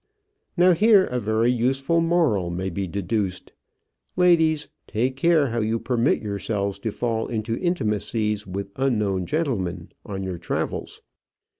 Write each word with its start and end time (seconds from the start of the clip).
Now 0.57 0.71
here 0.71 1.05
a 1.05 1.19
very 1.19 1.51
useful 1.51 2.01
moral 2.01 2.49
may 2.49 2.71
be 2.71 2.87
deduced. 2.87 3.53
Ladies, 4.15 4.67
take 4.87 5.15
care 5.15 5.49
how 5.49 5.59
you 5.59 5.77
permit 5.77 6.23
yourselves 6.23 6.79
to 6.79 6.89
fall 6.91 7.27
into 7.27 7.55
intimacies 7.55 8.47
with 8.47 8.71
unknown 8.77 9.27
gentlemen 9.27 9.91
on 10.03 10.23
your 10.23 10.39
travels. 10.39 11.03